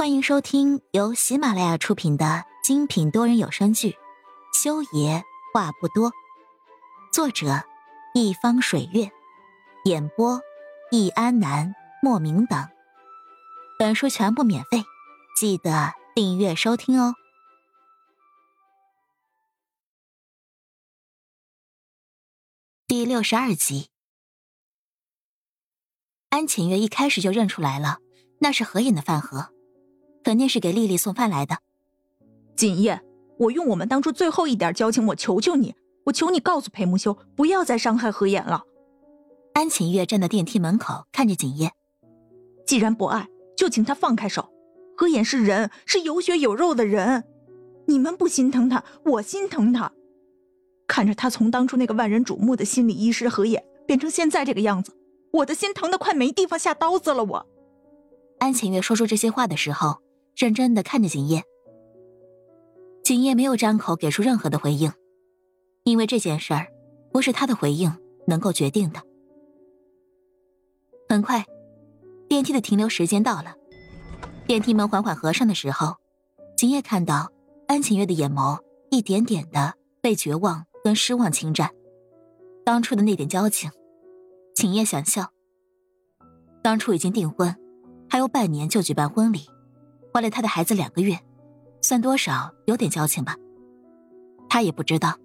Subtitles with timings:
[0.00, 3.90] 欢迎收听由喜马拉雅出品的精品多人有声剧
[4.54, 5.22] 《修爷
[5.52, 6.10] 话不多》，
[7.12, 7.62] 作者：
[8.14, 9.12] 一方水月，
[9.84, 10.40] 演播：
[10.90, 12.66] 易安南、莫名等。
[13.78, 14.84] 本书全部免费，
[15.38, 17.14] 记得订阅收听哦。
[22.86, 23.90] 第六十二集，
[26.30, 27.98] 安浅月一开始就认出来了，
[28.38, 29.52] 那是何影的饭盒。
[30.22, 31.58] 肯定是给丽丽送饭来的。
[32.56, 33.00] 锦叶，
[33.38, 35.74] 我用我们当初最后一点交情，我求求你，
[36.04, 38.64] 我求你告诉裴木修，不要再伤害何言了。
[39.54, 41.72] 安晴月站在电梯门口，看着锦叶。
[42.66, 44.48] 既然不爱，就请他放开手。
[44.96, 47.24] 何言是人，是有血有肉的人，
[47.86, 49.90] 你们不心疼他，我心疼他。
[50.86, 54.92] 看着他从当初那个万人瞩目的心理医师何言，变成现在这个样子，
[55.32, 57.24] 我的心疼的快没地方下刀子了。
[57.24, 57.46] 我。
[58.38, 60.02] 安晴月说出这些话的时候。
[60.36, 61.42] 认真的看着景叶，
[63.02, 64.92] 景叶没有张口给出任何的回应，
[65.84, 66.68] 因为这件事儿
[67.12, 67.92] 不是他的回应
[68.26, 69.00] 能够决定的。
[71.08, 71.44] 很快，
[72.28, 73.54] 电梯的停留时间到了，
[74.46, 75.96] 电梯门缓缓合上的时候，
[76.56, 77.30] 景叶看到
[77.66, 78.58] 安晴月的眼眸
[78.90, 81.70] 一点点的被绝望跟失望侵占，
[82.64, 83.70] 当初的那点交情，
[84.54, 85.30] 景叶想笑。
[86.62, 87.56] 当初已经订婚，
[88.08, 89.40] 还有半年就举办婚礼。
[90.12, 91.18] 怀了他的孩子两个月，
[91.82, 93.36] 算多少有点交情吧。
[94.48, 95.18] 他也不知道。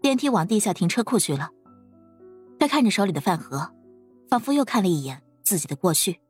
[0.00, 1.50] 电梯往地下停车库去了。
[2.58, 3.74] 他看着手里的饭盒，
[4.30, 6.20] 仿佛又看了一眼自己的过去，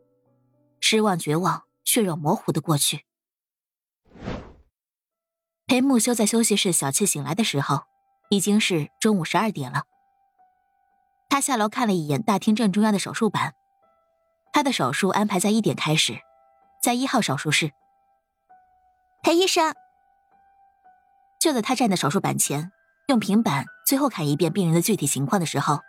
[0.81, 3.05] 失望、绝望、血肉模糊的过去。
[5.67, 7.83] 裴木修在休息室小憩醒来的时候，
[8.31, 9.83] 已经是中午十二点了。
[11.29, 13.53] 他下楼看了一眼大厅正中央的手术板。
[14.57, 16.19] 他的手术安排在一点开始，
[16.81, 17.73] 在一号手术室。
[19.23, 19.75] 裴医生，
[21.39, 22.73] 就在他站在手术板前，
[23.09, 25.81] 用平板最后看一遍病人的具体情况的时候，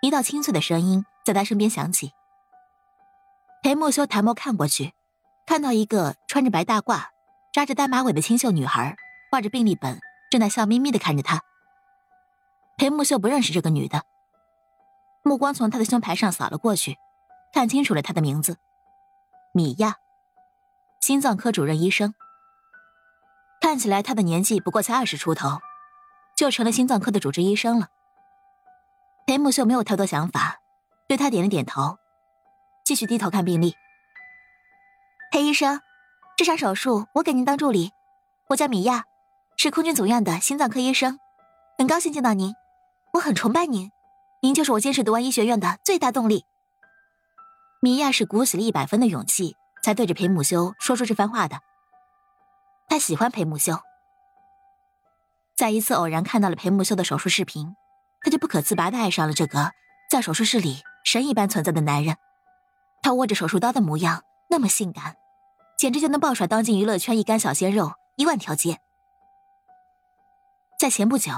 [0.00, 2.10] 一道清脆的声音在他身边响起。
[3.62, 4.94] 裴木修抬眸看过去，
[5.46, 7.04] 看到一个穿着白大褂、
[7.52, 8.96] 扎着单马尾的清秀女孩，
[9.30, 11.40] 挂着病历本，正在笑眯眯的看着他。
[12.76, 14.02] 裴木修不认识这个女的，
[15.22, 16.98] 目光从她的胸牌上扫了过去。
[17.52, 18.56] 看清楚了他的名字，
[19.52, 19.96] 米亚，
[21.00, 22.14] 心脏科主任医生。
[23.60, 25.60] 看起来他的年纪不过才二十出头，
[26.34, 27.88] 就成了心脏科的主治医生了。
[29.26, 30.60] 裴木秀没有太多想法，
[31.06, 31.98] 对他点了点头，
[32.84, 33.76] 继续低头看病历。
[35.30, 35.80] 裴医生，
[36.36, 37.92] 这场手术我给您当助理，
[38.48, 39.04] 我叫米娅，
[39.58, 41.20] 是空军总院的心脏科医生，
[41.76, 42.54] 很高兴见到您，
[43.12, 43.92] 我很崇拜您，
[44.40, 46.46] 您就是我坚持读完医学院的最大动力。
[47.84, 51.58] 米娅是鼓起了一百分的勇气，才对着裴木修说出这番话的。
[52.88, 53.76] 他喜欢裴木修，
[55.56, 57.74] 在一次偶然看到了裴木修的手术视频，
[58.20, 59.72] 他就不可自拔的爱上了这个
[60.08, 62.16] 在手术室里神一般存在的男人。
[63.02, 65.16] 他握着手术刀的模样那么性感，
[65.76, 68.78] 简直就能爆甩当今娱乐圈一干小鲜肉一万条街。
[70.78, 71.32] 在前不久，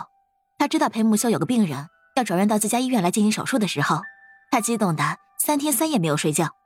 [0.58, 4.02] 他知道裴木修有个病人要转院到自家医院来进行手术的时候，
[4.50, 5.16] 他激动的。
[5.46, 6.56] 三天三夜没有睡觉，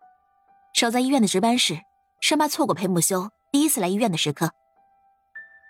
[0.72, 1.81] 守在医院的值班室，
[2.21, 4.53] 生怕错过裴木修第一次来医院的时刻。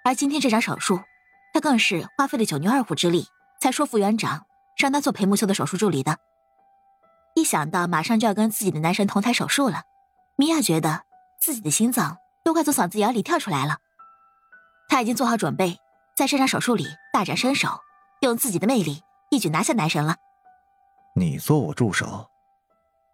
[0.04, 1.00] 而今天这场手术，
[1.54, 3.26] 他更是花费了九牛二虎之力，
[3.62, 4.44] 才说服院长
[4.76, 6.18] 让他做裴木修的手术助理的。
[7.34, 9.84] 一想到马上就要跟自己的男神同台手术了，
[10.36, 11.04] 米娅觉得
[11.40, 13.78] 自己的心脏都快从嗓子眼里跳出来了。
[14.86, 15.78] 他已经做好准备，
[16.14, 17.80] 在这场手术里大展身手，
[18.20, 20.16] 用自己的魅力一举拿下男神了。
[21.14, 22.28] 你做我助手。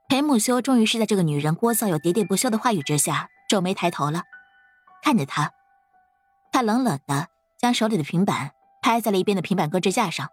[0.09, 4.22] 裴木修终于是在这个女人聒噪又喋喋不休的话语之下皱眉抬头了，
[5.03, 5.53] 看着他，
[6.53, 7.28] 他冷冷的
[7.59, 10.28] 将手里的平板拍在了一边的平板搁置架上，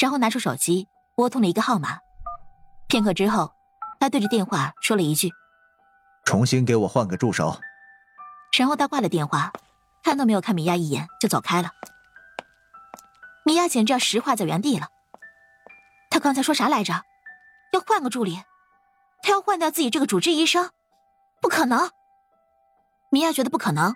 [0.00, 1.98] 然后拿出手机拨通了一个号码。
[2.86, 3.52] 片刻之后，
[4.00, 5.30] 他对着电话说了一句
[6.24, 7.60] ：“重新给我换个助手。”
[8.56, 9.52] 然后他挂了电话，
[10.02, 11.72] 看都没有看米娅一眼就走开了。
[13.44, 14.88] 米娅简直要石化在原地了。
[16.10, 17.02] 他刚才说啥来着？
[17.72, 18.40] 要换个助理？
[19.28, 20.70] 他要换掉自己这个主治医生，
[21.42, 21.90] 不可能。
[23.10, 23.94] 米娅觉得不可能，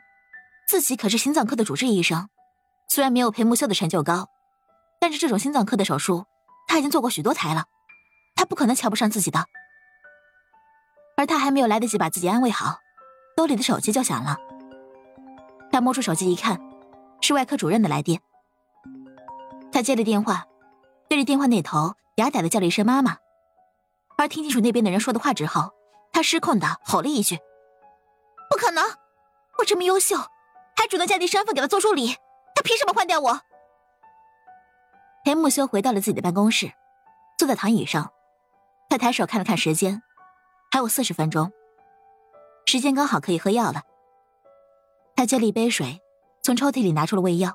[0.69, 2.29] 自己可是心脏科的主治医生，
[2.87, 4.29] 虽然没有裴木秀的成就高，
[5.01, 6.27] 但是这种心脏科的手术，
[6.69, 7.65] 他已经做过许多台了，
[8.37, 9.47] 他不可能瞧不上自己的。
[11.17, 12.81] 而他还没有来得及把自己安慰好，
[13.35, 14.37] 兜里的手机就响了。
[15.71, 16.61] 他摸出手机一看，
[17.23, 18.21] 是外科主任的来电。
[19.73, 20.45] 他接了电话，
[21.09, 23.17] 对着电话那头嗲嗲的叫了一声“妈妈”。
[24.23, 25.73] 而听清楚那边的人说的话之后，
[26.13, 27.39] 他失控的吼了一句
[28.49, 28.85] ：“不可能！
[29.59, 30.17] 我这么优秀，
[30.77, 32.15] 还主动降低身份给他做助理，
[32.55, 33.41] 他凭什么换掉我？”
[35.25, 36.73] 裴木修回到了自己的办公室，
[37.37, 38.13] 坐在躺椅上，
[38.89, 40.03] 他抬手看了看时间，
[40.71, 41.51] 还有四十分钟，
[42.67, 43.83] 时间刚好可以喝药了。
[45.17, 46.01] 他接了一杯水，
[46.43, 47.53] 从抽屉里拿出了胃药，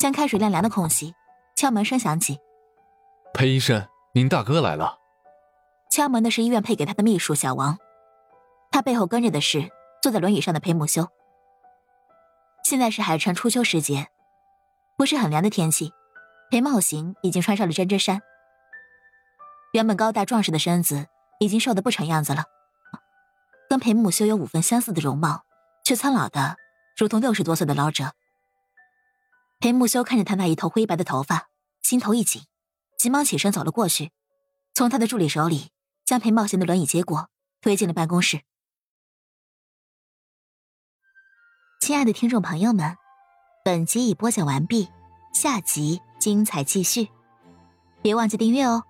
[0.00, 1.14] 将开水晾凉的空隙。
[1.54, 2.38] 敲门声响起，
[3.34, 4.99] 裴医生，您大哥来了。
[5.90, 7.76] 敲门的是医院配给他的秘书小王，
[8.70, 9.68] 他背后跟着的是
[10.00, 11.08] 坐在轮椅上的裴木修。
[12.64, 14.06] 现在是海城初秋时节，
[14.96, 15.92] 不是很凉的天气。
[16.48, 18.20] 裴茂行已经穿上了针织衫，
[19.72, 21.06] 原本高大壮实的身子
[21.40, 22.44] 已经瘦得不成样子了，
[23.68, 25.44] 跟裴木修有五分相似的容貌，
[25.84, 26.56] 却苍老的
[26.96, 28.12] 如同六十多岁的老者。
[29.58, 31.48] 裴木修看着他那一头灰白的头发，
[31.82, 32.42] 心头一紧，
[32.96, 34.12] 急忙起身走了过去，
[34.72, 35.70] 从他的助理手里
[36.10, 37.30] 将陪冒险的轮椅结果，
[37.60, 38.40] 推进了办公室。
[41.80, 42.96] 亲爱的听众朋友们，
[43.64, 44.88] 本集已播讲完毕，
[45.32, 46.00] 下集。
[46.18, 47.08] 精彩继续，
[48.02, 48.82] 别忘记订阅哦。